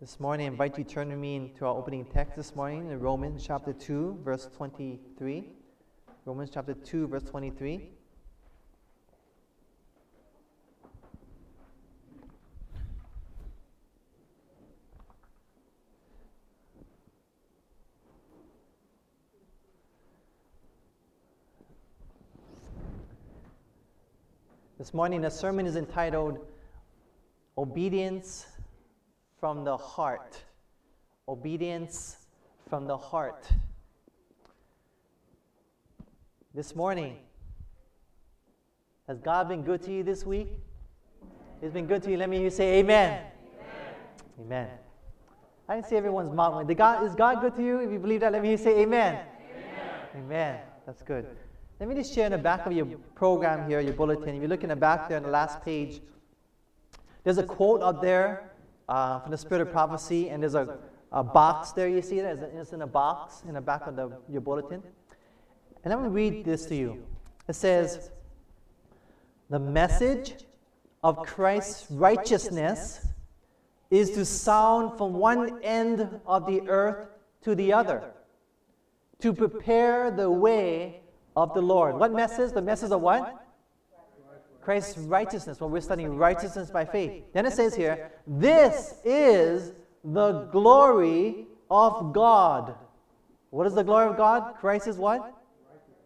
[0.00, 2.90] This morning, I invite you to turn with me into our opening text this morning
[2.90, 5.44] in Romans chapter 2, verse 23.
[6.24, 7.90] Romans chapter 2, verse 23.
[24.78, 26.38] This morning, the sermon is entitled
[27.58, 28.46] Obedience
[29.40, 30.42] from the Heart.
[31.26, 32.18] Obedience
[32.68, 33.48] from the Heart.
[36.54, 37.16] This morning,
[39.08, 40.48] has God been good to you this week?
[41.60, 42.18] He's been good to you.
[42.18, 43.24] Let me hear you say amen.
[44.40, 44.68] Amen.
[45.68, 46.66] I didn't see everyone's mouth.
[46.76, 47.78] God, is God good to you?
[47.78, 48.80] If you believe that, let me hear you say.
[48.80, 49.20] Amen.
[50.16, 50.60] amen.
[50.84, 51.26] That's good.
[51.78, 54.34] Let me just share in the back of your program here, your bulletin.
[54.34, 56.00] If you look in the back there on the last page,
[57.24, 58.49] there's a quote up there
[58.90, 60.78] uh, from the Spirit of Prophecy, and there's a,
[61.12, 61.88] a box there.
[61.88, 62.38] You see it?
[62.54, 64.82] It's in a box in the back of the, your bulletin.
[65.84, 67.06] And I'm going to read this to you.
[67.48, 68.10] It says,
[69.48, 70.44] The message
[71.02, 73.06] of Christ's righteousness
[73.90, 77.08] is to sound from one end of the earth
[77.42, 78.12] to the other,
[79.20, 81.00] to prepare the way
[81.36, 81.94] of the Lord.
[81.96, 82.52] What message?
[82.52, 83.39] The message of what?
[84.60, 85.60] Christ's righteousness.
[85.60, 87.24] Well, we're studying righteousness by faith.
[87.32, 89.72] Then it says here, this is
[90.04, 92.74] the glory of God.
[93.50, 94.54] What is the glory of God?
[94.60, 95.34] Christ is what?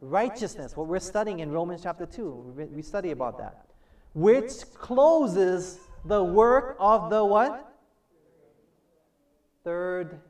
[0.00, 0.76] Righteousness.
[0.76, 2.70] What we're studying in Romans chapter 2.
[2.72, 3.66] We study about that.
[4.14, 7.72] Which closes the work of the what?
[9.64, 10.20] Third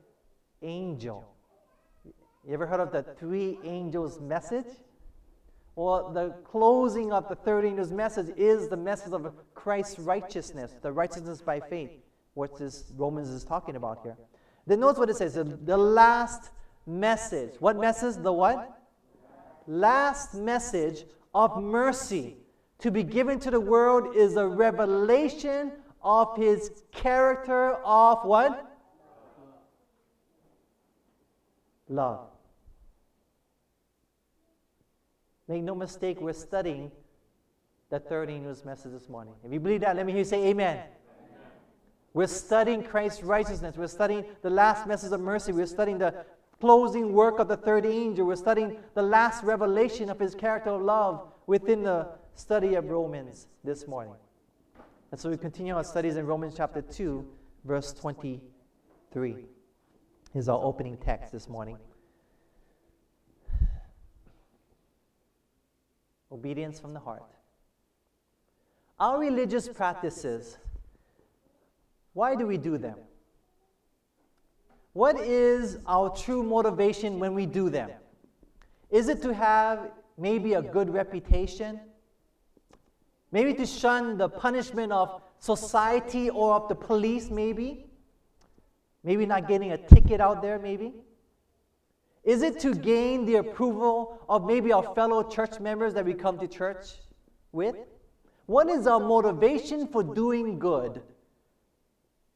[0.63, 1.29] angel.
[2.47, 4.67] You ever heard of the three angels message?
[5.77, 10.93] Well, the closing of the third angel's message is the message of Christ's righteousness, the
[10.93, 11.91] righteousness by faith,
[12.35, 14.17] what this Romans is talking about here.
[14.67, 16.51] Then notice what it says, the, the last
[16.87, 17.55] message.
[17.59, 18.23] What message?
[18.23, 18.81] The what?
[19.67, 22.37] Last message of mercy
[22.79, 28.71] to be given to the world is a revelation of his character of what?
[31.89, 32.34] Love.
[35.49, 36.91] Make no mistake, we're studying
[37.91, 39.35] the third angel's message this morning.
[39.45, 40.79] If you believe that, let me hear you say amen.
[40.79, 40.89] amen.
[42.15, 43.77] We're studying Christ's righteousness.
[43.77, 45.53] We're studying the last message of mercy.
[45.53, 46.25] We're studying the
[46.61, 48.27] closing work of the third angel.
[48.27, 53.49] We're studying the last revelation of his character of love within the study of Romans
[53.63, 54.15] this morning.
[55.13, 57.25] And so we continue our studies in Romans chapter 2,
[57.65, 59.47] verse 23.
[60.35, 61.79] Is our opening text this morning.
[66.35, 67.23] Obedience from the heart.
[68.99, 70.59] Our religious practices,
[72.13, 72.97] why do we do them?
[74.95, 77.91] What is our true motivation when we do them?
[78.91, 81.81] Is it to have maybe a good reputation?
[83.33, 87.87] Maybe to shun the punishment of society or of the police, maybe?
[89.03, 90.95] Maybe not getting a ticket out there, maybe?
[92.25, 96.39] Is it to gain the approval of maybe our fellow church members that we come
[96.39, 96.87] to church
[97.53, 97.77] with?
[98.47, 101.03] What is our motivation for doing good?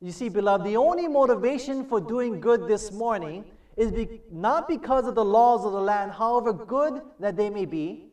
[0.00, 3.44] You see, beloved, the only motivation for doing good this morning
[3.76, 7.64] is be- not because of the laws of the land, however good that they may
[7.64, 8.12] be.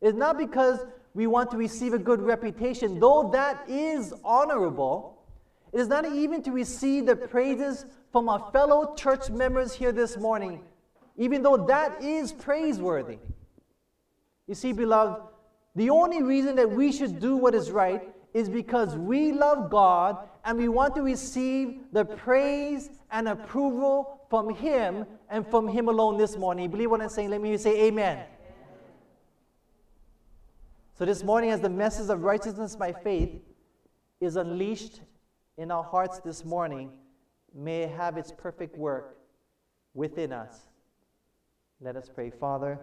[0.00, 0.80] It's not because
[1.14, 5.24] we want to receive a good reputation, though that is honorable.
[5.72, 10.16] It is not even to receive the praises from our fellow church members here this
[10.16, 10.62] morning,
[11.18, 13.18] even though that is praiseworthy.
[14.46, 15.22] You see, beloved,
[15.74, 18.00] the only reason that we should do what is right
[18.32, 20.16] is because we love God
[20.46, 26.16] and we want to receive the praise and approval from Him and from Him alone
[26.16, 26.70] this morning.
[26.70, 27.28] Believe what I'm saying?
[27.28, 28.24] Let me say amen.
[30.94, 33.42] So, this morning, as the message of righteousness by faith
[34.22, 35.02] is unleashed
[35.58, 36.92] in our hearts this morning,
[37.56, 39.16] may have its perfect work
[39.94, 40.68] within us.
[41.80, 42.30] Let us pray.
[42.30, 42.78] Father,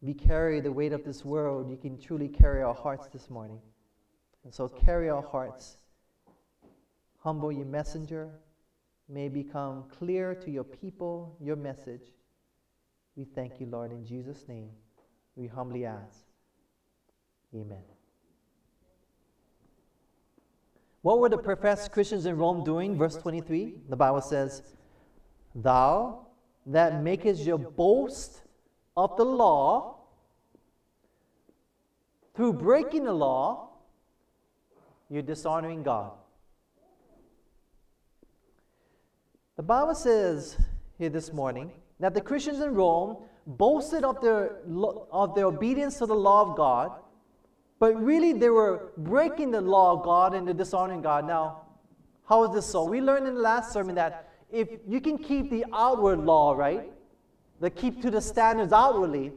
[0.00, 1.68] we carry the weight of this world.
[1.68, 3.60] You can truly carry our hearts this morning.
[4.44, 5.76] And so carry our hearts.
[7.18, 8.30] Humble your messenger.
[9.08, 12.12] May become clear to your people your message.
[13.16, 14.70] We thank you, Lord, in Jesus' name.
[15.36, 16.22] We humbly ask.
[17.54, 17.99] Amen.
[21.02, 22.96] What were the professed Christians in Rome doing?
[22.96, 24.62] Verse 23, the Bible says,
[25.54, 26.26] Thou
[26.66, 28.42] that makest your boast
[28.96, 29.96] of the law,
[32.34, 33.70] through breaking the law,
[35.08, 36.12] you're dishonoring God.
[39.56, 40.56] The Bible says
[40.98, 43.16] here this morning that the Christians in Rome
[43.46, 44.58] boasted of their,
[45.10, 46.92] of their obedience to the law of God,
[47.80, 51.26] but really they were breaking the law of God and dishonoring God.
[51.26, 51.62] Now,
[52.28, 52.84] how is this so?
[52.84, 56.92] We learned in the last sermon that if you can keep the outward law, right?
[57.58, 59.32] The keep to the standards outwardly,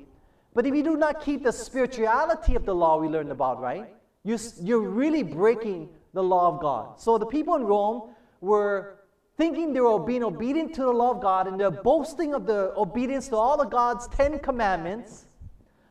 [0.54, 3.88] but if you do not keep the spirituality of the law we learned about, right?
[4.24, 7.00] You, you're really breaking the law of God.
[7.00, 9.00] So the people in Rome were
[9.38, 12.74] thinking they were being obedient to the law of God and they're boasting of the
[12.76, 15.26] obedience to all of God's Ten Commandments.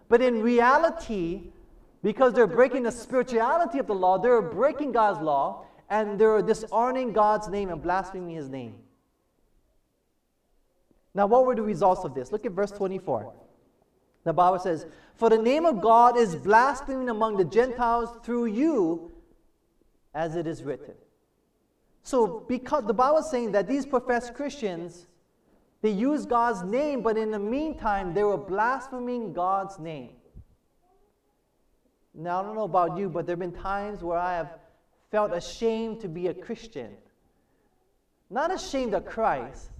[0.08, 1.52] But in reality,
[2.02, 7.12] because they're breaking the spirituality of the law, they're breaking God's law and they're dishonoring
[7.12, 8.76] God's name and blaspheming His name.
[11.14, 12.32] Now, what were the results of this?
[12.32, 13.32] Look at verse 24.
[14.24, 19.12] The Bible says, For the name of God is blasphemed among the Gentiles through you,
[20.14, 20.94] as it is written.
[22.02, 25.06] So, because the Bible is saying that these professed Christians,
[25.82, 30.10] they use God's name, but in the meantime, they were blaspheming God's name.
[32.14, 34.58] Now, I don't know about you, but there have been times where I have
[35.10, 36.90] felt ashamed to be a Christian.
[38.28, 39.70] Not ashamed of Christ,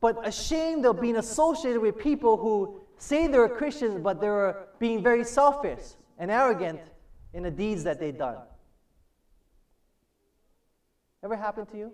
[0.00, 5.24] but ashamed of being associated with people who say they're Christians, but they're being very
[5.24, 5.82] selfish
[6.18, 6.80] and arrogant
[7.32, 8.38] in the deeds that they've done.
[11.22, 11.92] Ever happened to you?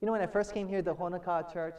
[0.00, 1.74] You know, when I first came here to Honoka Church,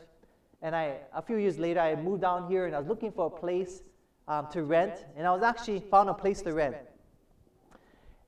[0.62, 3.28] and I, a few years later, I moved down here and I was looking for
[3.28, 3.84] a place
[4.28, 6.76] um, to rent, and I was actually found a place to rent.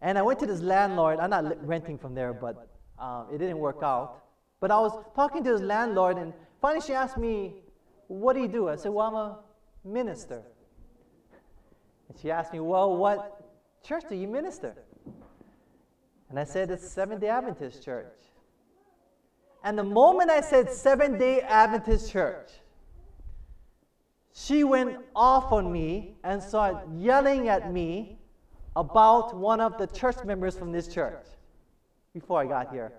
[0.01, 1.19] And I went to this landlord.
[1.19, 4.23] I'm not renting from there, but um, it didn't work out.
[4.59, 7.55] But I was talking to this landlord, and finally she asked me,
[8.07, 8.69] What do you do?
[8.69, 9.39] I said, Well, I'm a
[9.83, 10.43] minister.
[12.07, 13.43] And she asked me, Well, what
[13.83, 14.75] church do you minister?
[16.29, 18.13] And I said, It's Seventh day Adventist Church.
[19.63, 22.49] And the moment I said Seventh day Adventist Church,
[24.41, 28.17] she went off on me and started yelling at me
[28.75, 31.25] about one of the church members from this church
[32.13, 32.93] before I got here.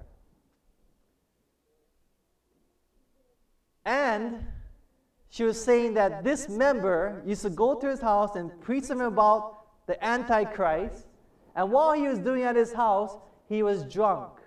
[3.87, 4.45] And
[5.31, 9.01] she was saying that this member used to go to his house and preach him
[9.01, 11.07] about the Antichrist
[11.57, 13.17] and while he was doing at his house,
[13.49, 14.40] he was drunk.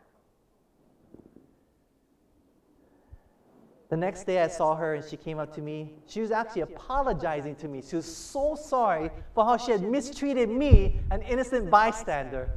[3.93, 5.93] The next day I saw her and she came up to me.
[6.07, 7.83] She was actually apologizing to me.
[7.87, 12.49] She was so sorry for how she had mistreated me, an innocent bystander,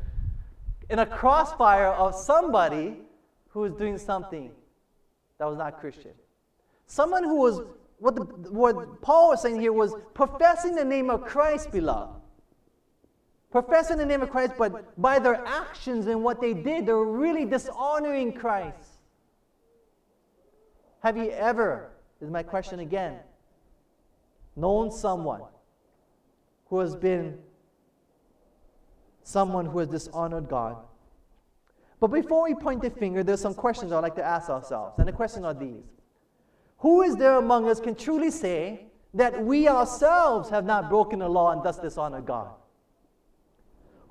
[0.88, 2.96] in a crossfire of somebody
[3.50, 4.50] who was doing something
[5.36, 6.12] that was not Christian.
[6.86, 7.60] Someone who was,
[7.98, 12.14] what, the, what Paul was saying here was professing the name of Christ, beloved
[13.50, 17.10] professing the name of Christ, but by their actions and what they did, they were
[17.10, 18.95] really dishonoring Christ.
[21.06, 23.20] Have you ever, is my question again,
[24.56, 25.42] known someone
[26.68, 27.38] who has been
[29.22, 30.78] someone who has dishonored God?
[32.00, 34.98] But before we point the finger, there's some questions I'd like to ask ourselves.
[34.98, 35.84] And the questions are these
[36.78, 41.28] Who is there among us can truly say that we ourselves have not broken the
[41.28, 42.48] law and thus dishonored God?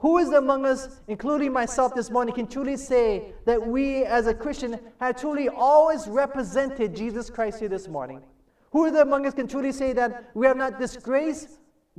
[0.05, 4.35] Who is among us, including myself this morning, can truly say that we as a
[4.35, 8.21] Christian have truly always represented Jesus Christ here this morning?
[8.69, 11.57] Who is among us can truly say that we have not disgraced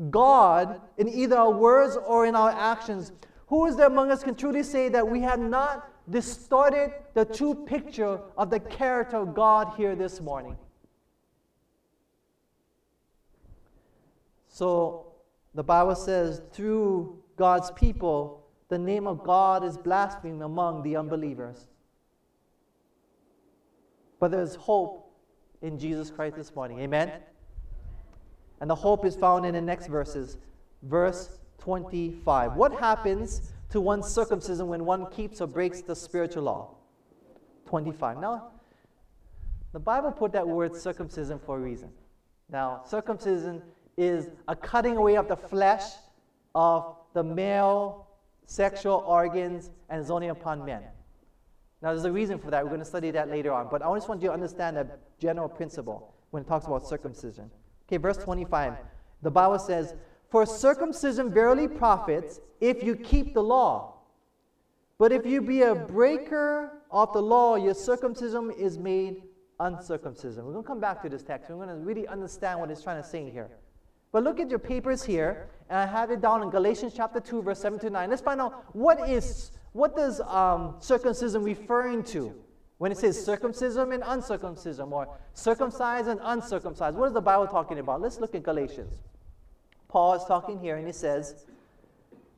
[0.08, 3.10] God in either our words or in our actions?
[3.48, 7.56] Who is there among us can truly say that we have not distorted the true
[7.56, 10.56] picture of the character of God here this morning?
[14.46, 15.08] So
[15.56, 21.66] the Bible says through God's people, the name of God is blasphemed among the unbelievers.
[24.18, 25.12] But there's hope
[25.62, 26.80] in Jesus Christ this morning.
[26.80, 27.12] Amen?
[28.60, 30.38] And the hope is found in the next verses.
[30.82, 32.54] Verse 25.
[32.54, 36.74] What happens to one's circumcision when one keeps or breaks the spiritual law?
[37.66, 38.18] 25.
[38.18, 38.48] Now,
[39.72, 41.90] the Bible put that word circumcision for a reason.
[42.50, 43.62] Now, circumcision
[43.96, 45.82] is a cutting away of the flesh
[46.54, 48.08] of the male
[48.44, 50.82] sexual organs and only upon men.
[51.80, 52.62] Now, there's a reason for that.
[52.62, 53.68] We're going to study that later on.
[53.70, 54.86] But I just want you to understand a
[55.18, 57.50] general principle when it talks about circumcision.
[57.88, 58.74] Okay, verse 25.
[59.22, 59.94] The Bible says,
[60.28, 63.94] For circumcision verily profits if you keep the law.
[64.98, 69.22] But if you be a breaker of the law, your circumcision is made
[69.58, 70.44] uncircumcision.
[70.44, 71.48] We're going to come back to this text.
[71.48, 73.48] We're going to really understand what it's trying to say here.
[74.12, 77.42] But look at your papers here, and I have it down in Galatians chapter 2,
[77.42, 78.10] verse 7 to 9.
[78.10, 82.34] Let's find out what is what does um, circumcision referring to?
[82.78, 87.78] When it says circumcision and uncircumcision, or circumcised and uncircumcised, what is the Bible talking
[87.78, 88.00] about?
[88.00, 89.02] Let's look at Galatians.
[89.88, 91.46] Paul is talking here, and he says,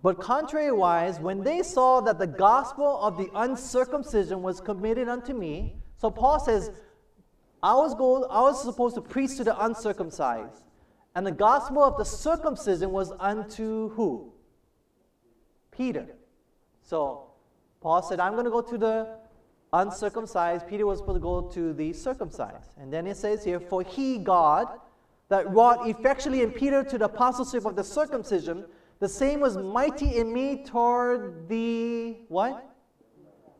[0.03, 5.77] But contrariwise, when they saw that the gospel of the uncircumcision was committed unto me,
[5.97, 6.73] so Paul says,
[7.63, 10.63] I was, go, I was supposed to preach to the uncircumcised,
[11.15, 14.33] and the gospel of the circumcision was unto who?
[15.71, 16.07] Peter.
[16.83, 17.31] So
[17.81, 19.19] Paul said, I'm going to go to the
[19.73, 20.67] uncircumcised.
[20.67, 22.73] Peter was supposed to go to the circumcised.
[22.79, 24.69] And then it says here, For he, God,
[25.29, 28.65] that wrought effectually in Peter to the apostleship of the circumcision,
[29.01, 32.65] the same was mighty in me toward the what?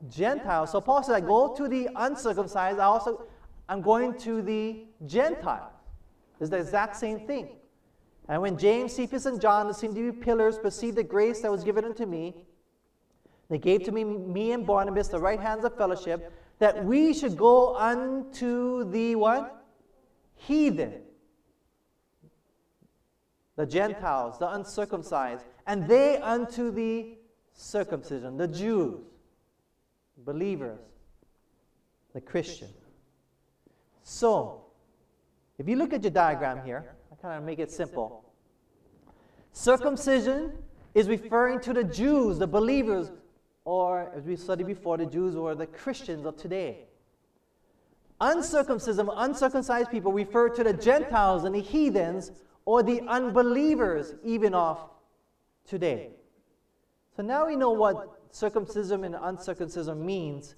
[0.09, 0.73] Gentiles.
[0.73, 2.79] So Paul said, I go to the uncircumcised.
[2.79, 3.27] I also
[3.69, 5.73] I'm going to the Gentiles.
[6.41, 7.49] It's the exact same thing.
[8.29, 11.51] And when James, Cephas, and John, that seemed to be pillars, perceived the grace that
[11.51, 12.35] was given unto me,
[13.49, 17.37] they gave to me, me and Barnabas, the right hands of fellowship, that we should
[17.37, 19.65] go unto the what?
[20.35, 21.01] Heathen.
[23.57, 27.17] The Gentiles, the uncircumcised, and they unto the
[27.55, 29.01] circumcision, the Jews,
[30.19, 30.79] believers,
[32.13, 32.69] the Christian.
[34.03, 34.68] So,
[35.59, 38.25] if you look at your diagram here, I kind of make it simple.
[39.53, 40.53] Circumcision
[40.95, 43.11] is referring to the Jews, the believers
[43.65, 46.87] or as we studied before, the Jews or the Christians of today.
[48.21, 52.33] Uncircumcision, uncircumcised people refer to the Gentiles and the heathens
[52.65, 54.79] or the unbelievers even of
[55.67, 56.13] today.
[57.15, 60.55] So now we know what circumcision and uncircumcision means.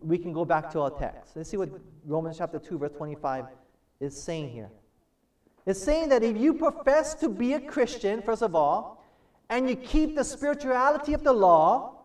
[0.00, 1.36] We can go back to our text.
[1.36, 1.70] Let's see what
[2.04, 3.44] Romans chapter 2, verse 25
[4.00, 4.70] is saying here.
[5.66, 9.04] It's saying that if you profess to be a Christian, first of all,
[9.50, 12.02] and you keep the spirituality of the law,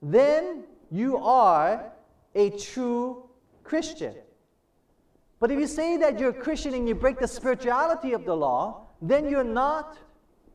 [0.00, 1.92] then you are
[2.34, 3.28] a true
[3.64, 4.14] Christian.
[5.40, 8.36] But if you say that you're a Christian and you break the spirituality of the
[8.36, 9.98] law, then you're not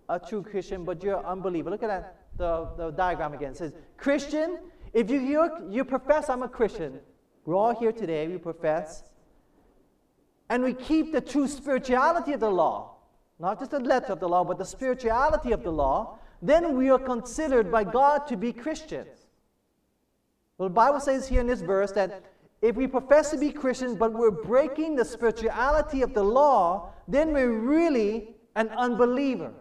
[0.07, 1.69] a true Christian, but you're an unbeliever.
[1.69, 3.51] Look at that, the, the diagram again.
[3.51, 4.60] It says, Christian,
[4.93, 7.00] if you, you, you profess I'm a Christian,
[7.46, 9.03] we're all here today, we profess,
[10.49, 12.95] and we keep the true spirituality of the law,
[13.39, 16.89] not just the letter of the law, but the spirituality of the law, then we
[16.89, 19.27] are considered by God to be Christians.
[20.57, 22.23] Well, the Bible says here in this verse that
[22.61, 27.31] if we profess to be Christians but we're breaking the spirituality of the law, then
[27.33, 29.53] we're really an unbeliever.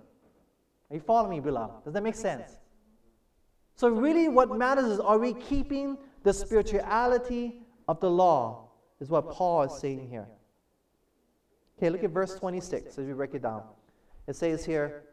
[0.91, 1.85] Are you following me, beloved?
[1.85, 2.57] Does that make sense?
[3.75, 8.69] So, really, what matters is are we keeping the spirituality of the law?
[9.01, 10.27] Is what Paul is saying here.
[11.79, 13.63] Okay, look at verse 26 as we break it down.
[14.27, 15.05] It says here,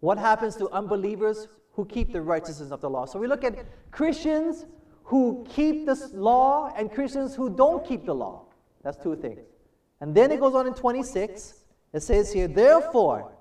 [0.00, 3.06] What happens to unbelievers who keep the righteousness of the law.
[3.06, 4.66] So we look at Christians
[5.04, 8.44] who keep the law and Christians who don't keep the law.
[8.82, 9.40] That's two things.
[10.00, 11.54] And then it goes on in 26.
[11.92, 13.32] It says here, therefore,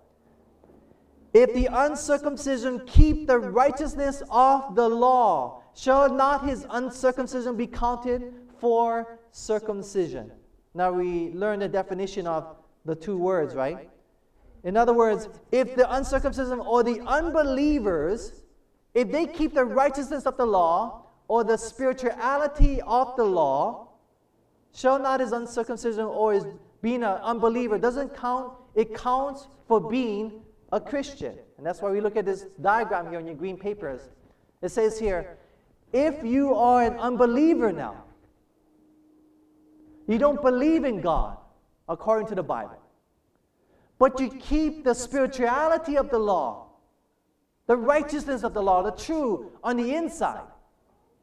[1.34, 8.34] if the uncircumcision keep the righteousness of the law, shall not his uncircumcision be counted
[8.60, 10.32] for circumcision?
[10.74, 13.90] Now we learn the definition of the two words, right?
[14.64, 18.44] In other words, if the uncircumcision or the unbelievers,
[18.94, 23.90] if they keep the righteousness of the law or the spirituality of the law,
[24.74, 26.46] shall not his uncircumcision or his
[26.82, 31.38] being an unbeliever doesn't count, it counts for being a Christian.
[31.58, 34.02] And that's why we look at this diagram here on your green papers.
[34.62, 35.38] It says here,
[35.94, 38.04] if you are an unbeliever now,
[40.12, 41.38] you don't believe in God
[41.88, 42.82] according to the Bible
[44.02, 46.70] but you keep the spirituality of the law,
[47.68, 50.42] the righteousness of the law, the true on the inside.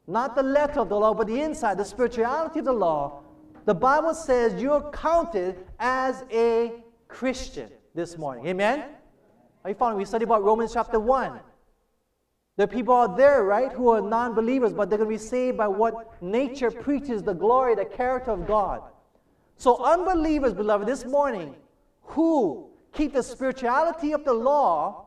[0.07, 3.19] Not the letter of the law, but the inside, the spirituality of the law.
[3.65, 8.47] The Bible says you're counted as a Christian this morning.
[8.47, 8.85] Amen?
[9.65, 9.97] Are you following?
[9.97, 11.37] We studied about Romans chapter 1.
[12.59, 15.17] There are people out there, right, who are non believers, but they're going to be
[15.17, 18.81] saved by what nature preaches the glory, the character of God.
[19.55, 21.55] So, unbelievers, beloved, this morning,
[22.01, 25.05] who keep the spirituality of the law,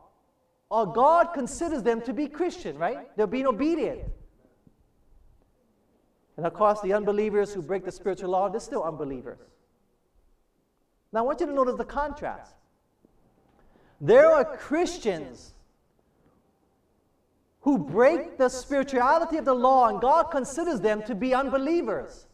[0.71, 3.15] or God considers them to be Christian, right?
[3.15, 4.01] They're being obedient.
[6.37, 9.37] And of course, the unbelievers who break the spiritual law, they're still unbelievers.
[11.11, 12.55] Now, I want you to notice the contrast.
[14.01, 15.52] There are Christians
[17.63, 22.27] who break the spirituality of the law, and God considers them to be unbelievers.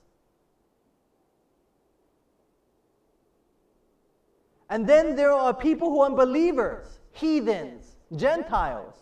[4.72, 8.96] And then there are people who are unbelievers, heathens, Gentiles,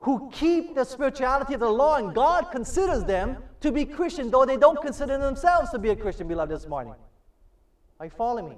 [0.00, 4.46] who keep the spirituality of the law, and God considers them to be Christian, though
[4.46, 6.94] they don't consider themselves to be a Christian, beloved, this morning.
[8.00, 8.56] Are you following me?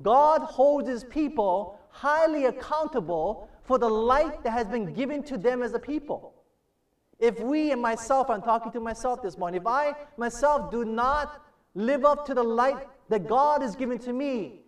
[0.00, 5.62] God holds his people highly accountable for the light that has been given to them
[5.62, 6.34] as a people.
[7.18, 11.42] If we and myself, I'm talking to myself this morning, if I myself do not
[11.74, 14.60] live up to the light that God has given to me,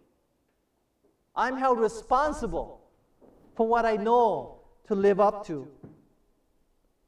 [1.36, 2.80] I'm held responsible
[3.54, 5.68] for what I know to live up to.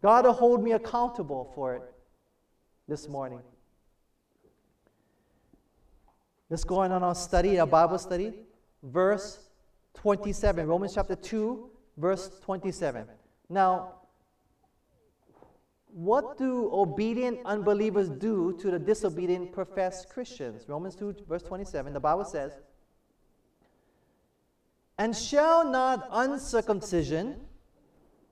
[0.02, 1.82] God will hold me accountable for it
[2.86, 3.40] this morning.
[6.48, 8.34] Let's go on our study, our Bible study,
[8.82, 9.38] verse
[9.94, 11.69] 27, Romans chapter 2,
[12.00, 13.06] verse 27.
[13.48, 13.94] Now,
[15.92, 20.68] what do obedient unbelievers do to the disobedient professed Christians?
[20.68, 22.52] Romans 2, verse 27, the Bible says,
[24.98, 27.40] And shall not uncircumcision,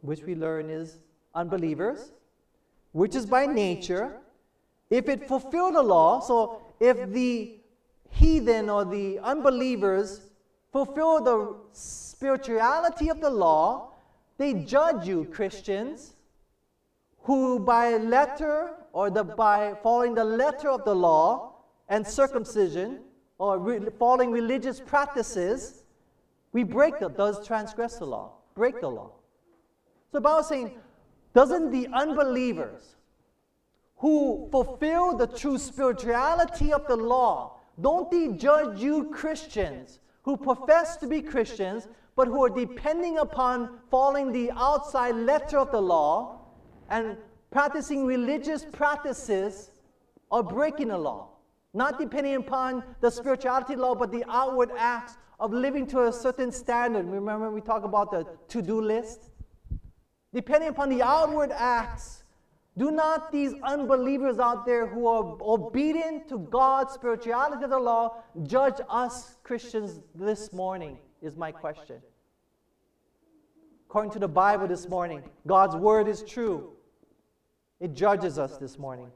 [0.01, 0.99] which we learn is
[1.35, 2.13] unbelievers,
[2.93, 4.21] which is by nature,
[4.89, 7.59] if it fulfill the law, so if the
[8.11, 10.23] heathen or the unbelievers
[10.73, 11.57] fulfill the
[12.19, 13.93] spirituality of the law,
[14.39, 16.17] they judge you, Christians,
[17.23, 21.53] who by letter or the, by following the letter of the law
[21.89, 22.99] and circumcision
[23.39, 25.85] or re- following religious practices,
[26.53, 29.13] we break the, does transgress the law, break the law.
[30.11, 30.73] So the Bible is saying,
[31.35, 32.97] doesn't the unbelievers
[33.99, 40.99] who fulfill the true spirituality of the law, don't they judge you Christians who profess
[40.99, 46.41] to be Christians, but who are depending upon following the outside letter of the law
[46.91, 47.17] and
[47.51, 49.71] practicing religious practices
[50.31, 51.31] or breaking the law?
[51.73, 56.51] Not depending upon the spirituality law, but the outward acts of living to a certain
[56.51, 57.07] standard.
[57.07, 59.31] Remember, we talk about the to do list?
[60.33, 62.25] depending upon the outward acts.
[62.77, 68.23] Do not these unbelievers out there who are obedient to God's spirituality of the law
[68.45, 72.01] judge us Christians this morning, is my question.
[73.89, 76.73] According to the Bible this morning, God's word is true.
[77.81, 79.11] It judges us this morning.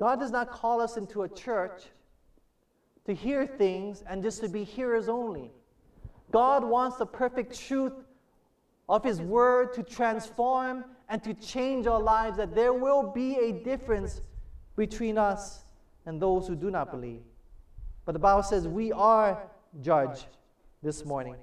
[0.00, 1.84] God does not call us into a church
[3.06, 5.52] to hear things and just to be hearers only.
[6.32, 7.92] God wants the perfect truth
[8.88, 13.52] of His Word to transform and to change our lives, that there will be a
[13.52, 14.20] difference
[14.74, 15.64] between us
[16.06, 17.22] and those who do not believe.
[18.04, 19.42] But the Bible says we are
[19.80, 20.26] judged
[20.82, 21.36] this morning.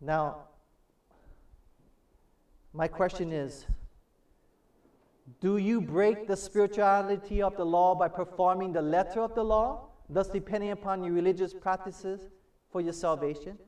[0.00, 0.36] Now,
[2.72, 3.66] my question is
[5.40, 9.86] do you break the spirituality of the law by performing the letter of the law,
[10.10, 12.28] thus depending upon your religious practices
[12.70, 13.58] for your salvation?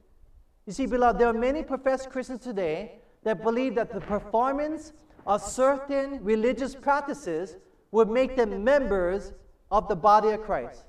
[0.67, 4.93] You see, beloved, there are many professed Christians today that believe that the performance
[5.27, 7.57] of certain religious practices
[7.91, 9.33] would make them members
[9.71, 10.85] of the body of Christ.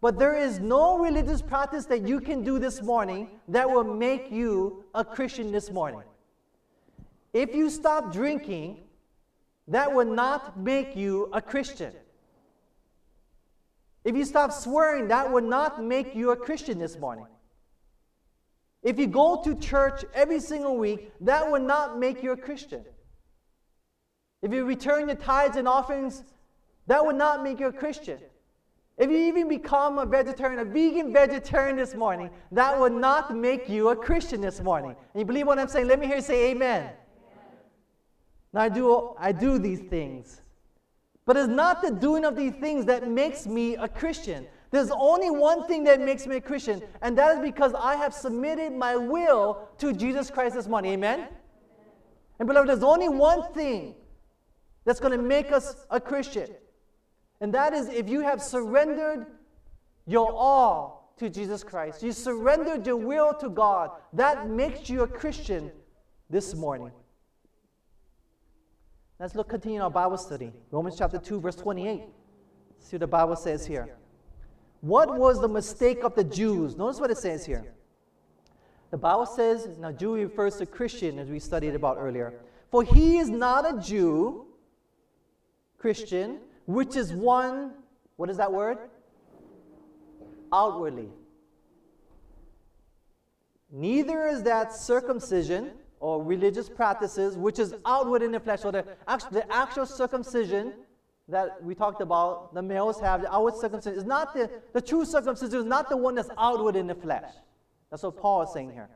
[0.00, 4.30] But there is no religious practice that you can do this morning that will make
[4.30, 6.02] you a Christian this morning.
[7.32, 8.78] If you stop drinking,
[9.66, 11.92] that will not make you a Christian.
[14.04, 17.26] If you stop swearing, that will not make you a Christian this morning.
[18.82, 22.84] If you go to church every single week, that will not make you a Christian.
[24.40, 26.22] If you return your tithes and offerings,
[26.88, 28.18] that would not make you a Christian.
[28.96, 33.68] If you even become a vegetarian, a vegan vegetarian this morning, that would not make
[33.68, 34.96] you a Christian this morning.
[35.14, 35.86] And you believe what I'm saying?
[35.86, 36.90] Let me hear you say amen.
[38.52, 40.40] Now I do, I do these things.
[41.26, 44.46] But it's not the doing of these things that makes me a Christian.
[44.70, 48.12] There's only one thing that makes me a Christian, and that is because I have
[48.12, 50.92] submitted my will to Jesus Christ this morning.
[50.92, 51.28] Amen?
[52.38, 53.94] And beloved, there's only one thing
[54.84, 56.48] that's going to make us a Christian.
[57.40, 59.26] And that is if you have surrendered
[60.06, 65.06] your all to Jesus Christ, you surrendered your will to God, that makes you a
[65.06, 65.70] Christian
[66.30, 66.92] this morning.
[69.18, 70.52] Let's look, continue our Bible study.
[70.70, 72.02] Romans chapter 2, verse 28.
[72.78, 73.96] See what the Bible says here.
[74.80, 76.76] What was the mistake of the Jews?
[76.76, 77.74] Notice what it says here.
[78.90, 82.40] The Bible says, now Jew refers to Christian as we studied about earlier.
[82.70, 84.46] For he is not a Jew,
[85.78, 87.72] Christian, which is one,
[88.16, 88.76] what is that word?
[90.52, 91.08] Outwardly.
[93.72, 98.84] Neither is that circumcision or religious practices, which is outward in the flesh, or the,
[99.32, 100.74] the actual circumcision
[101.26, 105.06] that we talked about, the males have, the outward circumcision, is not the, the true
[105.06, 107.32] circumcision is not the one that's outward in the flesh.
[107.90, 108.90] That's what Paul is saying here.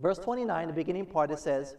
[0.00, 1.76] Verse 29, the beginning part, it says,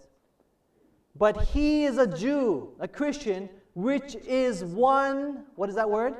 [1.17, 6.15] But he is a Jew, a Christian, which is one, what is that word?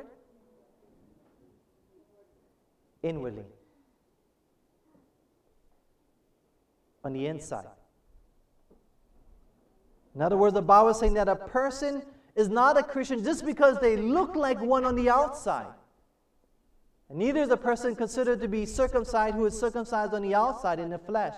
[3.03, 3.45] Inwardly.
[7.03, 7.65] On the inside.
[10.13, 12.03] In other words, the Bible is saying that a person
[12.35, 15.67] is not a Christian just because they look like one on the outside.
[17.09, 20.79] And neither is a person considered to be circumcised who is circumcised on the outside
[20.79, 21.33] in the flesh.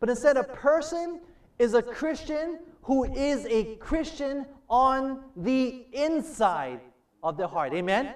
[0.00, 1.20] But instead, a person
[1.58, 6.80] is a Christian who is a Christian on the inside
[7.22, 7.74] of their heart.
[7.74, 8.14] Amen?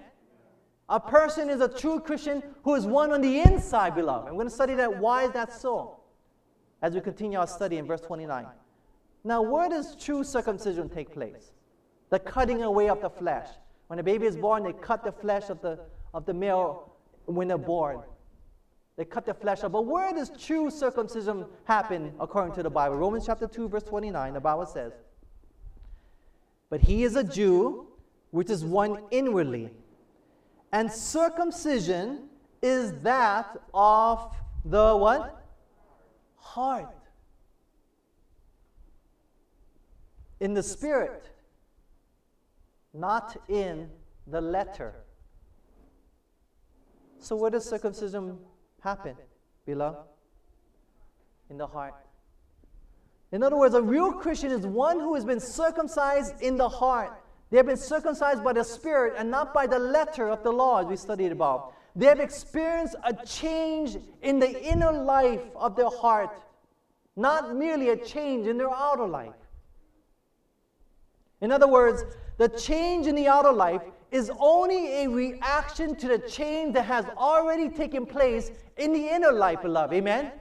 [0.89, 4.29] A person is a true Christian who is one on the inside, beloved.
[4.29, 4.99] I'm going to study that.
[4.99, 6.01] Why is that so?
[6.81, 8.47] As we continue our study in verse 29.
[9.23, 11.53] Now, where does true circumcision take place?
[12.09, 13.49] The cutting away of the flesh.
[13.89, 15.79] When a baby is born, they cut the flesh of the,
[16.15, 16.93] of the male
[17.27, 18.01] when they're born.
[18.97, 19.73] They cut the flesh off.
[19.73, 22.97] But where does true circumcision happen according to the Bible?
[22.97, 24.93] Romans chapter 2, verse 29, the Bible says,
[26.69, 27.87] But he is a Jew,
[28.31, 29.71] which is one inwardly.
[30.73, 32.29] And circumcision
[32.63, 35.45] is that of the what?
[36.37, 36.95] Heart.
[40.41, 41.31] In the spirit,
[42.93, 43.89] not in
[44.27, 44.95] the letter.
[47.19, 48.39] So, where does circumcision
[48.81, 49.17] happen,
[49.65, 49.99] beloved?
[51.49, 51.95] In the heart.
[53.33, 57.23] In other words, a real Christian is one who has been circumcised in the heart.
[57.51, 60.81] They have been circumcised by the Spirit and not by the letter of the law,
[60.81, 61.75] as we studied about.
[61.95, 66.31] They have experienced a change in the inner life of their heart,
[67.17, 69.35] not merely a change in their outer life.
[71.41, 72.05] In other words,
[72.39, 77.05] the change in the outer life is only a reaction to the change that has
[77.17, 79.95] already taken place in the inner life, beloved.
[79.95, 80.33] Amen?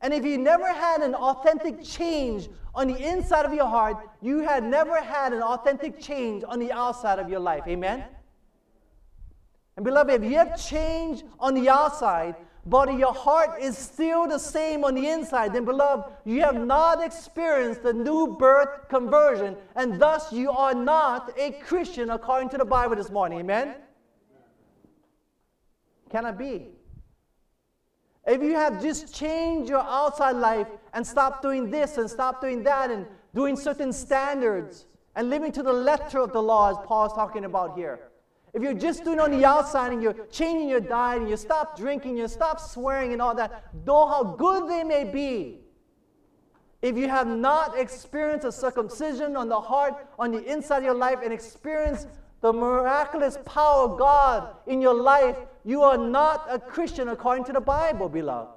[0.00, 4.40] And if you never had an authentic change on the inside of your heart, you
[4.40, 7.64] had never had an authentic change on the outside of your life.
[7.66, 8.04] Amen?
[9.76, 14.38] And beloved, if you have change on the outside, but your heart is still the
[14.38, 20.00] same on the inside, then beloved, you have not experienced the new birth conversion, and
[20.00, 23.40] thus you are not a Christian according to the Bible this morning.
[23.40, 23.74] Amen?
[26.10, 26.77] Can it be?
[28.28, 32.62] If you have just changed your outside life and stopped doing this and stopped doing
[32.64, 34.84] that and doing certain standards
[35.16, 38.10] and living to the letter of the law, as Paul is talking about here,
[38.52, 41.74] if you're just doing on the outside and you're changing your diet and you stop
[41.74, 45.60] drinking, you stop swearing and all that, though how good they may be,
[46.82, 50.94] if you have not experienced a circumcision on the heart, on the inside of your
[50.94, 52.08] life, and experienced
[52.40, 55.36] the miraculous power of God in your life,
[55.68, 58.50] you are not a Christian according to the Bible, beloved.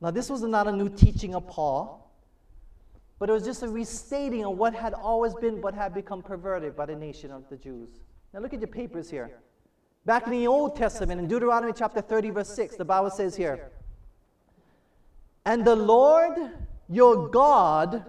[0.00, 2.02] Now, this was not a new teaching of Paul
[3.22, 6.74] but it was just a restating of what had always been but had become perverted
[6.74, 7.88] by the nation of the Jews.
[8.34, 9.38] Now look at your papers here.
[10.04, 13.70] Back in the Old Testament, in Deuteronomy chapter 30, verse 6, the Bible says here,
[15.46, 16.36] And the Lord
[16.88, 18.06] your God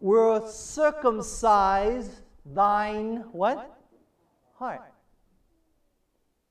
[0.00, 3.78] will circumcise thine what?
[4.54, 4.82] Heart.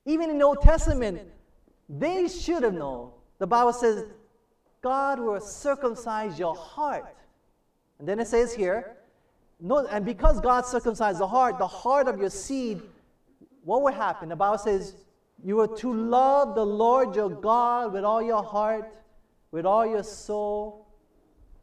[0.04, 1.20] Even in the Old Testament,
[1.88, 3.10] they should have known.
[3.38, 4.04] The Bible says,
[4.82, 7.16] God will circumcise your heart.
[7.98, 8.96] And then it says here,
[9.60, 12.82] no, and because God circumcised the heart, the heart of your seed,
[13.62, 14.28] what would happen?
[14.28, 14.96] The Bible says,
[15.42, 18.92] you are to love the Lord your God with all your heart,
[19.50, 20.86] with all your soul,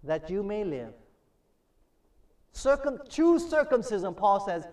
[0.04, 0.94] that you may live.
[2.52, 4.66] Circum, true circumcision, Paul says,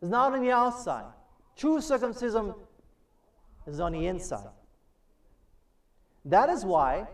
[0.00, 1.04] is not on the outside.
[1.56, 2.54] True circumcision
[3.66, 4.48] is on the inside.
[6.24, 7.06] That is why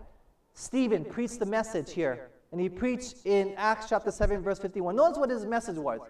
[0.54, 4.96] Stephen preached the message here and he preached in Acts chapter 7, verse 51.
[4.96, 6.00] Notice what his message was.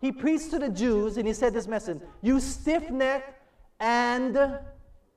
[0.00, 3.40] He preached to the Jews and he said this message You stiff necked
[3.78, 4.58] and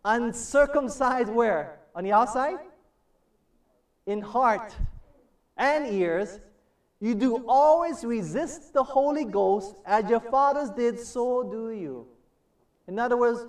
[0.04, 1.80] uncircumcised where?
[1.96, 2.58] On the outside?
[4.06, 4.76] In heart
[5.58, 6.40] and ears.
[7.06, 12.08] You do always resist the Holy Ghost as your fathers did, so do you.
[12.88, 13.46] In other words,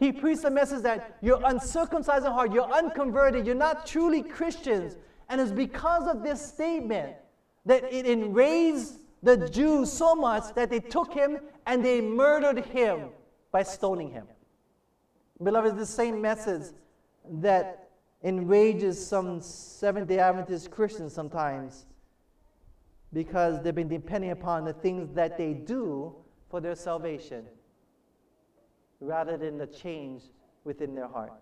[0.00, 4.96] he preached a message that you're uncircumcised in heart, you're unconverted, you're not truly Christians.
[5.28, 7.14] And it's because of this statement
[7.64, 13.10] that it enraged the Jews so much that they took him and they murdered him
[13.52, 14.26] by stoning him.
[15.40, 16.72] Beloved, it's the same message
[17.34, 17.88] that
[18.24, 21.86] enrages some Seventh day Adventist Christians sometimes
[23.12, 26.14] because they've been depending upon the things that they do
[26.50, 27.44] for their salvation
[29.00, 30.22] rather than the change
[30.64, 31.32] within their heart.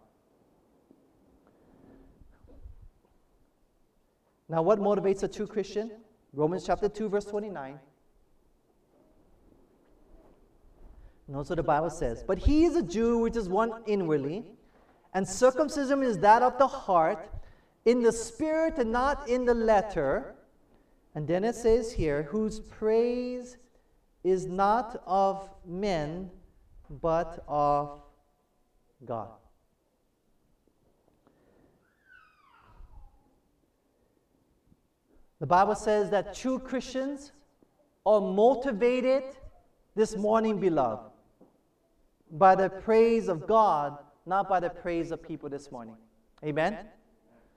[4.49, 5.91] Now, what motivates a true Christian?
[6.33, 7.79] Romans chapter 2, verse 29.
[11.27, 12.23] Notice what the Bible says.
[12.23, 14.45] But he is a Jew which is one inwardly,
[15.15, 17.31] and circumcision is that of the heart,
[17.85, 20.35] in the spirit and not in the letter.
[21.15, 23.57] And then it says here, whose praise
[24.25, 26.31] is not of men,
[27.03, 28.01] but of
[29.05, 29.29] God.
[35.41, 37.33] The Bible says that true Christians
[38.07, 39.25] are motivated
[39.95, 41.11] this morning, beloved,
[42.33, 45.97] by the praise of God, not by the praise of people this morning.
[46.43, 46.79] Amen?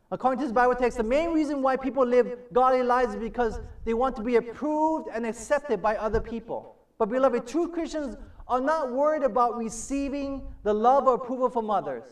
[0.09, 3.59] According to this Bible text, the main reason why people live godly lives is because
[3.83, 6.75] they want to be approved and accepted by other people.
[6.97, 8.15] But, beloved, true Christians
[8.47, 12.03] are not worried about receiving the love or approval from others.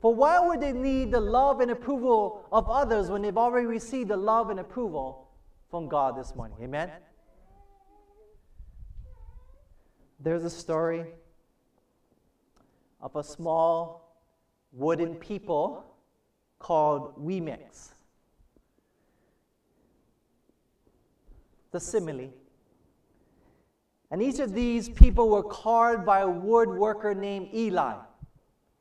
[0.00, 4.10] For why would they need the love and approval of others when they've already received
[4.10, 5.28] the love and approval
[5.70, 6.58] from God this morning?
[6.62, 6.90] Amen?
[10.20, 11.06] There's a story
[13.00, 14.20] of a small
[14.72, 15.84] wooden people
[16.64, 17.90] called Wemmicks.
[21.72, 22.30] The simile.
[24.10, 27.96] And each of these people were carved by a woodworker named Eli,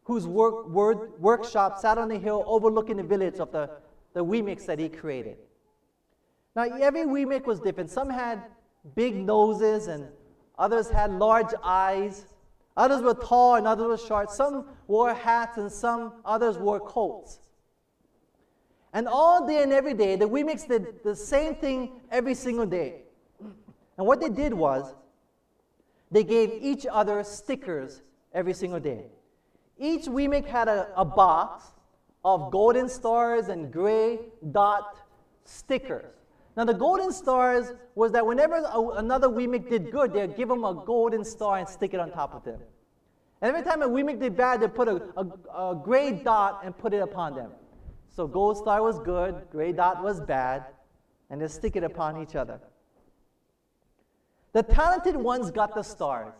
[0.03, 3.69] whose work, word, workshop sat on the hill overlooking the village of the,
[4.13, 5.35] the Wemmicks that he created.
[6.55, 7.89] Now, every Wemmicks was different.
[7.89, 8.43] Some had
[8.95, 10.07] big noses, and
[10.57, 12.27] others had large eyes.
[12.77, 14.31] Others were tall, and others were short.
[14.31, 17.39] Some wore hats, and some others wore coats.
[18.93, 23.01] And all day and every day, the Wemmicks did the same thing every single day.
[23.97, 24.93] And what they did was,
[26.11, 28.03] they gave each other stickers
[28.33, 29.05] every single day.
[29.79, 31.63] Each Wemmicks had a, a box
[32.23, 34.19] of golden stars and gray
[34.51, 34.97] dot
[35.43, 36.13] stickers.
[36.55, 40.63] Now, the golden stars was that whenever a, another Wemmicks did good, they'd give them
[40.63, 42.59] a golden star and stick it on top of them.
[43.41, 46.77] And every time a Wemmicks did bad, they'd put a, a, a gray dot and
[46.77, 47.49] put it upon them.
[48.15, 50.65] So gold star was good, gray dot was bad,
[51.29, 52.59] and they stick it upon each other.
[54.51, 56.33] The talented ones got the stars.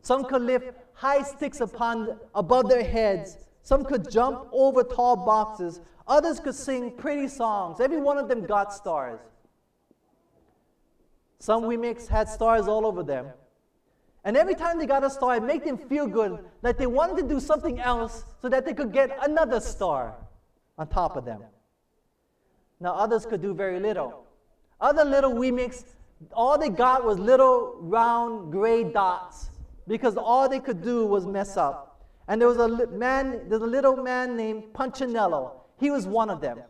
[0.00, 3.36] Some could lift high sticks upon above their heads.
[3.62, 5.80] Some could jump over tall boxes.
[6.08, 7.80] Others could sing pretty songs.
[7.80, 9.20] Every one of them got stars.
[11.38, 13.26] Some Wemmicks had stars all over them.
[14.24, 17.16] And every time they got a star, it made them feel good, like they wanted
[17.16, 20.16] to do something else so that they could get another star
[20.78, 21.42] on top of them.
[22.80, 24.24] Now, others could do very little.
[24.80, 25.84] Other little Wemmicks
[26.32, 29.50] all they got was little round gray dots
[29.86, 32.00] because all they could do was mess up.
[32.28, 35.52] And there was a man, there's a little man named Punchinello.
[35.78, 36.60] He was one of them.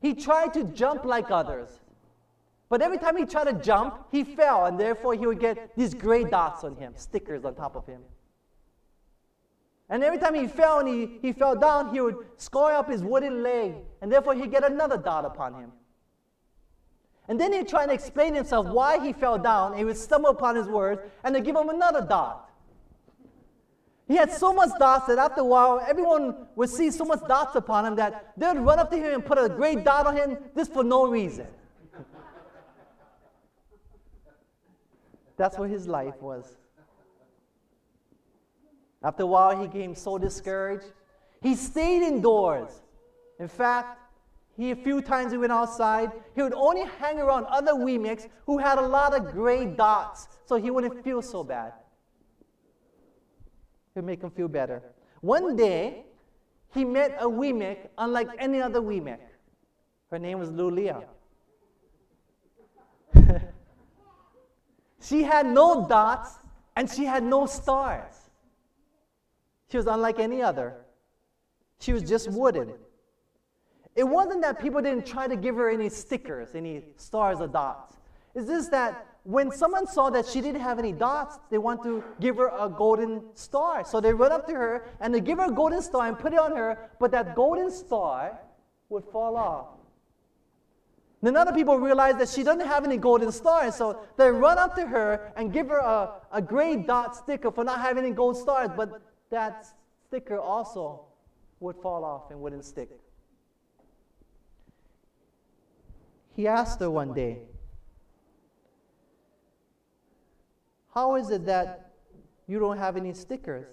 [0.00, 1.68] He tried to jump like others.
[2.70, 5.94] But every time he tried to jump, he fell, and therefore he would get these
[5.94, 8.00] gray dots on him, stickers on top of him.
[9.90, 13.02] And every time he fell and he, he fell down, he would score up his
[13.02, 15.72] wooden leg, and therefore he'd get another dot upon him.
[17.28, 19.72] And then he'd try and explain himself why he fell down.
[19.72, 22.50] and He would stumble upon his words and they give him another dot.
[24.08, 27.54] He had so much dots that after a while, everyone would see so much dots
[27.54, 30.16] upon him that they would run up to him and put a great dot on
[30.16, 31.46] him just for no reason.
[35.36, 36.56] That's what his life was.
[39.02, 40.92] After a while, he became so discouraged.
[41.40, 42.82] He stayed indoors.
[43.38, 43.98] In fact,
[44.56, 48.58] he, a few times he went outside, he would only hang around other Wemmicks who
[48.58, 51.72] had a lot of gray dots so he wouldn't feel so bad.
[53.94, 54.82] It would make him feel better.
[55.20, 56.06] One day,
[56.74, 59.30] he met a Wemmicks unlike any other Wemmicks.
[60.10, 61.04] Her name was Lulia.
[65.00, 66.38] she had no dots
[66.74, 68.27] and she had no stars.
[69.70, 70.74] She was unlike any other.
[71.80, 72.72] She was just wooden.
[73.94, 77.96] It wasn't that people didn't try to give her any stickers, any stars or dots.
[78.34, 82.02] It's just that when someone saw that she didn't have any dots, they want to
[82.20, 83.84] give her a golden star.
[83.84, 86.32] So they went up to her and they give her a golden star and put
[86.32, 88.38] it on her, but that golden star
[88.88, 89.66] would fall off.
[91.20, 94.76] Then other people realized that she doesn't have any golden stars, so they run up
[94.76, 98.36] to her and give her a, a gray dot sticker for not having any gold
[98.36, 99.66] stars, but that
[100.06, 101.02] sticker also
[101.60, 102.90] would fall off and wouldn't stick.
[106.34, 107.38] He asked her one day,
[110.94, 111.92] How is it that
[112.46, 113.66] you don't have any stickers?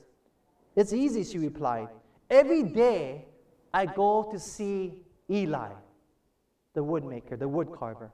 [0.76, 1.88] It's easy, she replied.
[2.30, 3.26] Every day
[3.74, 5.72] I go to see Eli,
[6.74, 8.10] the woodmaker, the woodcarver.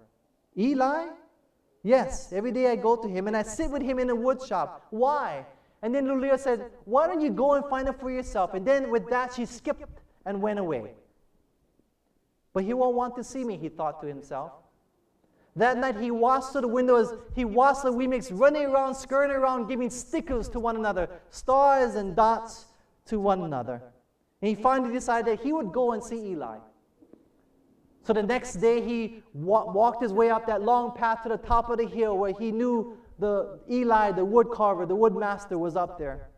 [0.58, 1.08] Eli?
[1.84, 4.82] Yes, every day I go to him and I sit with him in a woodshop.
[4.92, 5.46] Why?
[5.82, 8.54] And then Lucia said, Why don't you go and find it for yourself?
[8.54, 10.94] And then with that, she skipped and went away.
[12.54, 14.52] But he won't want to see me, he thought to himself.
[15.56, 19.68] That night he watched through the windows, he watched the Wemmicks running around, skirting around,
[19.68, 22.68] giving stickers to one another, stars and dots
[23.08, 23.82] to one another.
[24.42, 26.58] And he finally decided he would go and see Eli.
[28.04, 31.38] So the next day he wa- walked his way up that long path to the
[31.38, 35.58] top of the hill where he knew the Eli, the wood carver, the wood master
[35.58, 36.32] was up there.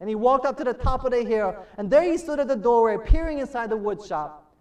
[0.00, 2.48] And he walked up to the top of the hill, and there he stood at
[2.48, 4.52] the doorway, peering inside the wood shop.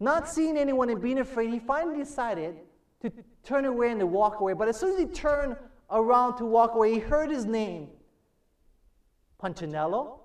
[0.00, 2.56] Not seeing anyone and being afraid, he finally decided
[3.02, 3.12] to
[3.44, 4.52] turn away and to walk away.
[4.52, 5.56] But as soon as he turned
[5.90, 7.88] around to walk away, he heard his name
[9.40, 10.18] Punchinello.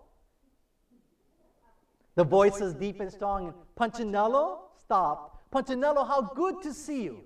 [2.16, 3.54] The voice is deep and strong.
[3.76, 5.44] Punchinello, stop.
[5.52, 7.20] Punchinello, how good to see you.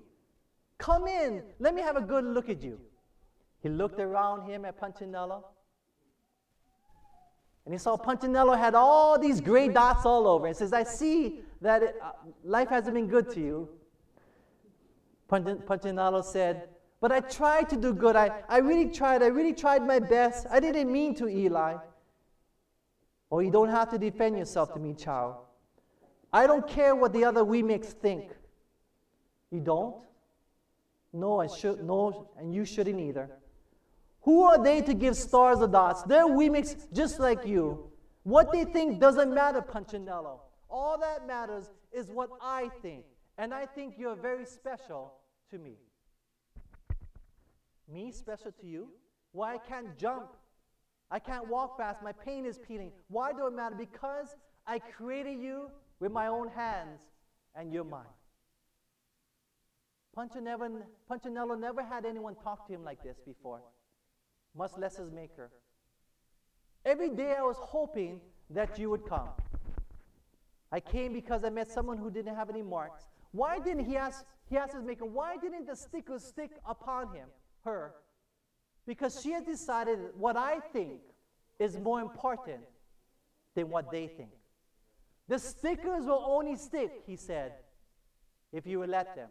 [0.76, 1.42] Come in.
[1.58, 2.78] Let me have a good look at you.
[3.62, 5.44] He looked around him at Punchinello.
[7.64, 10.46] And he saw Punchinello had all these gray dots all over.
[10.46, 13.68] And says, I see that it, uh, life hasn't been good to you.
[15.30, 16.68] Punchinello said,
[17.00, 18.16] But I tried to do good.
[18.16, 19.22] I, I really tried.
[19.22, 20.46] I really tried my best.
[20.50, 21.76] I didn't mean to, Eli.
[23.30, 25.36] Oh, you don't have to defend yourself to me, child.
[26.32, 28.32] I don't care what the other Wemmicks think.
[29.50, 29.96] You don't?
[31.12, 33.30] No, I should no, and you shouldn't either.
[34.22, 36.02] Who are they to give stars or dots?
[36.04, 37.90] They're Wemmicks just like you.
[38.22, 40.40] What they think doesn't matter, Punchinello.
[40.70, 43.04] All that matters is what I think.
[43.36, 45.14] And I think you're very special
[45.50, 45.76] to me.
[47.92, 48.88] Me special to you?
[49.32, 50.36] Why I can't jump.
[51.10, 52.02] I can't walk fast.
[52.02, 52.92] My pain is peeling.
[53.08, 53.74] Why do it matter?
[53.74, 57.00] Because I created you with my own hands
[57.56, 58.06] and you're mine.
[60.16, 63.62] Punchinello never had anyone talk to him like this before
[64.56, 65.50] much less his maker.
[66.84, 69.28] Every day I was hoping that you would come.
[70.70, 73.04] I came because I met someone who didn't have any marks.
[73.32, 77.28] Why didn't he ask, he asked his maker, why didn't the stickers stick upon him,
[77.64, 77.92] her?
[78.86, 81.00] Because she has decided what I think
[81.58, 82.60] is more important
[83.54, 84.30] than what they think.
[85.28, 87.52] The stickers will only stick, he said,
[88.52, 89.28] if you will let them.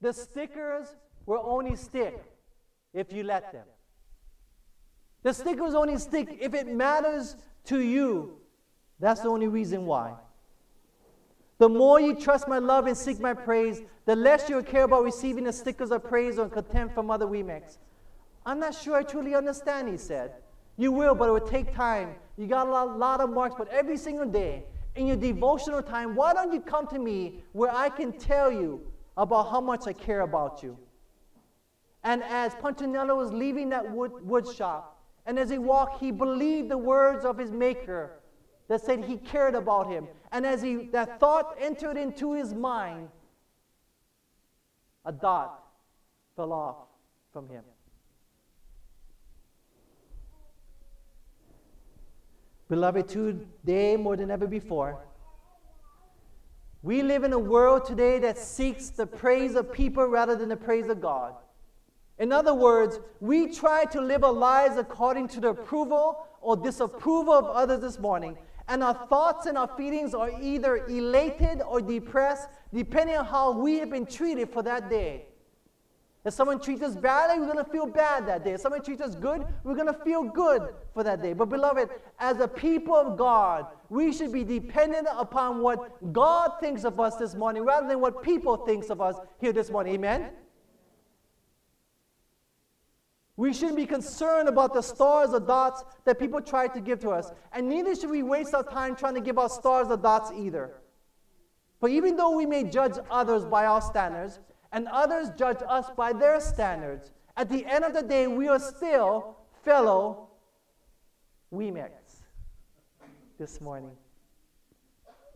[0.00, 2.22] The stickers will only stick
[2.96, 3.66] if you let them.
[5.22, 8.38] The stickers only stick if it matters to you.
[8.98, 10.14] That's the only reason why.
[11.58, 15.04] The more you trust my love and seek my praise, the less you'll care about
[15.04, 17.76] receiving the stickers of praise or contempt from other Wemmicks.
[18.46, 20.32] I'm not sure I truly understand, he said.
[20.78, 22.14] You will, but it will take time.
[22.38, 26.14] You got a lot, lot of marks, but every single day, in your devotional time,
[26.14, 28.80] why don't you come to me where I can tell you
[29.16, 30.78] about how much I care about you?
[32.06, 36.68] And as Punchinello was leaving that wood, wood shop, and as he walked, he believed
[36.68, 38.20] the words of his maker
[38.68, 40.06] that said he cared about him.
[40.30, 43.08] And as he, that thought entered into his mind,
[45.04, 45.64] a dot
[46.36, 46.76] fell off
[47.32, 47.64] from him.
[52.68, 55.04] Beloved, today more than ever before,
[56.84, 60.56] we live in a world today that seeks the praise of people rather than the
[60.56, 61.34] praise of God.
[62.18, 67.34] In other words, we try to live our lives according to the approval or disapproval
[67.34, 68.38] of others this morning.
[68.68, 73.78] And our thoughts and our feelings are either elated or depressed, depending on how we
[73.78, 75.26] have been treated for that day.
[76.24, 78.54] If someone treats us badly, we're going to feel bad that day.
[78.54, 81.34] If someone treats us good, we're going to feel good for that day.
[81.34, 81.88] But, beloved,
[82.18, 87.14] as a people of God, we should be dependent upon what God thinks of us
[87.14, 89.94] this morning rather than what people thinks of us here this morning.
[89.94, 90.30] Amen?
[93.36, 97.10] We shouldn't be concerned about the stars or dots that people try to give to
[97.10, 97.30] us.
[97.52, 100.72] And neither should we waste our time trying to give out stars or dots either.
[101.78, 104.40] For even though we may judge others by our standards,
[104.72, 108.58] and others judge us by their standards, at the end of the day, we are
[108.58, 110.28] still fellow
[111.52, 112.22] Wemmicks
[113.38, 113.92] this morning.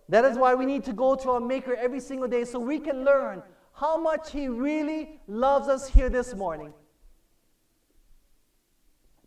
[0.09, 2.79] That is why we need to go to our Maker every single day so we
[2.79, 3.43] can learn
[3.75, 6.73] how much He really loves us here this morning.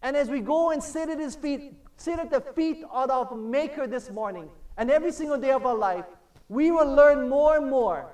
[0.03, 3.35] And as we go and sit at his feet, sit at the feet of our
[3.35, 6.05] Maker this morning, and every single day of our life,
[6.49, 8.13] we will learn more and more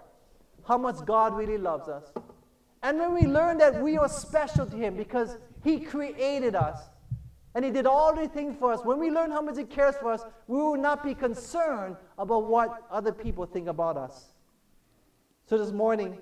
[0.68, 2.14] how much God really loves us.
[2.84, 6.80] And when we learn that we are special to Him because He created us
[7.56, 9.96] and He did all the things for us, when we learn how much He cares
[9.96, 14.26] for us, we will not be concerned about what other people think about us.
[15.48, 16.20] So this morning,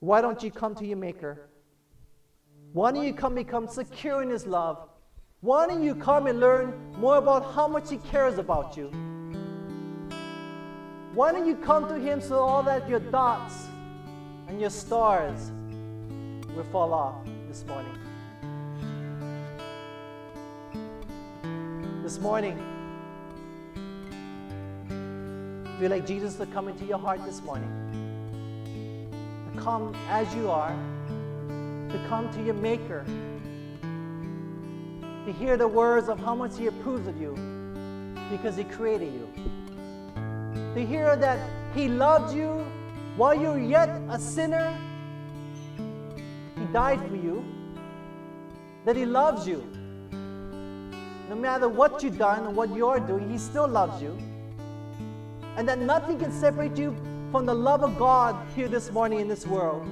[0.00, 1.48] why don't you come to your Maker?
[2.74, 4.86] Why don't you come become secure in His love?
[5.40, 8.90] Why don't you come and learn more about how much He cares about you?
[11.14, 13.68] Why don't you come to Him so all that your dots
[14.48, 15.52] and your stars
[16.56, 17.92] will fall off this morning?
[22.02, 22.58] This morning,
[25.78, 27.70] feel like Jesus to come into your heart this morning.
[29.54, 30.74] To come as you are,
[31.90, 33.04] to come to your Maker,
[35.28, 37.36] to hear the words of how much He approves of you
[38.30, 39.28] because He created you.
[40.74, 41.38] To hear that
[41.74, 42.64] He loved you
[43.18, 44.74] while you're yet a sinner,
[46.56, 47.44] He died for you,
[48.86, 49.62] that He loves you.
[51.28, 54.16] No matter what you've done or what you're doing, He still loves you.
[55.58, 56.96] And that nothing can separate you
[57.30, 59.86] from the love of God here this morning in this world.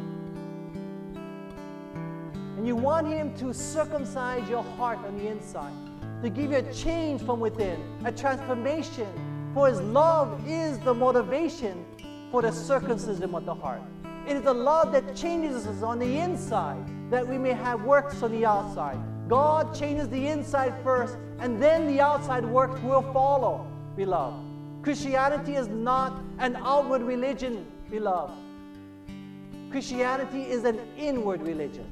[2.67, 5.73] You want Him to circumcise your heart on the inside,
[6.21, 9.07] to give you a change from within, a transformation.
[9.55, 11.85] For His love is the motivation
[12.33, 13.83] for the circumcision of the heart.
[14.27, 18.21] It is the love that changes us on the inside that we may have works
[18.25, 18.99] on the outside.
[19.29, 23.65] God changes the inside first, and then the outside works will follow,
[23.95, 24.45] beloved.
[24.83, 28.35] Christianity is not an outward religion, beloved.
[29.71, 31.89] Christianity is an inward religion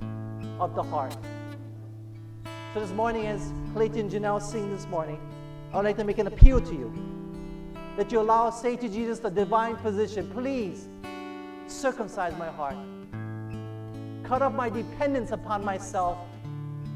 [0.60, 1.16] of the heart.
[2.72, 5.20] So this morning, as Clayton Janelle sing this morning,
[5.72, 6.92] I would like to make an appeal to you
[7.96, 10.88] that you allow say to Jesus the divine physician, please
[11.66, 12.76] circumcise my heart.
[14.24, 16.18] Cut off my dependence upon myself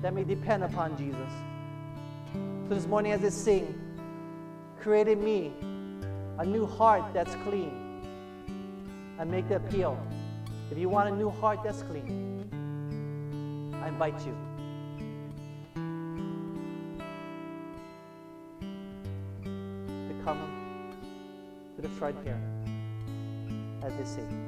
[0.02, 1.32] that may depend upon Jesus.
[2.68, 3.74] So this morning as they sing,
[4.80, 5.52] create in me
[6.38, 7.84] a new heart that's clean.
[9.18, 9.98] And make the appeal.
[10.70, 12.37] If you want a new heart that's clean,
[13.88, 14.36] I invite you.
[20.08, 20.38] To come
[21.74, 22.38] to the front here
[23.82, 24.47] as they sing.